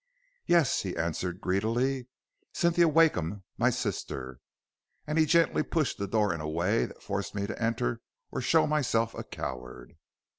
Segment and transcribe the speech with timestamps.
[0.47, 2.07] "'Yes,' he answered, greedily,
[2.53, 4.39] 'Cynthia Wakeham, my sister.'
[5.05, 8.01] And he gently pushed the door in a way that forced me to enter
[8.31, 9.95] or show myself a coward.